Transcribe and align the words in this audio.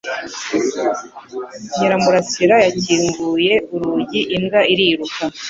Nyiramurasira 1.75 2.55
yakinguye 2.65 3.53
urugi 3.73 4.21
imbwa 4.35 4.61
iriruka 4.73 5.21